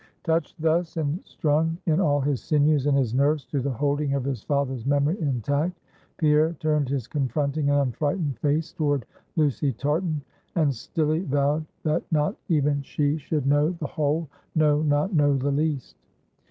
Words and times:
Touched 0.23 0.59
thus, 0.59 0.97
and 0.97 1.23
strung 1.23 1.77
in 1.85 2.01
all 2.01 2.19
his 2.21 2.41
sinews 2.41 2.87
and 2.87 2.97
his 2.97 3.13
nerves 3.13 3.45
to 3.45 3.61
the 3.61 3.69
holding 3.69 4.15
of 4.15 4.23
his 4.23 4.41
father's 4.41 4.83
memory 4.83 5.15
intact, 5.21 5.79
Pierre 6.17 6.53
turned 6.53 6.89
his 6.89 7.05
confronting 7.05 7.69
and 7.69 7.79
unfrightened 7.79 8.39
face 8.39 8.73
toward 8.73 9.05
Lucy 9.35 9.71
Tartan, 9.71 10.19
and 10.55 10.73
stilly 10.73 11.19
vowed 11.19 11.67
that 11.83 12.01
not 12.11 12.35
even 12.49 12.81
she 12.81 13.19
should 13.19 13.45
know 13.45 13.73
the 13.79 13.85
whole; 13.85 14.27
no, 14.55 14.81
not 14.81 15.13
know 15.13 15.37
the 15.37 15.51
least. 15.51 15.97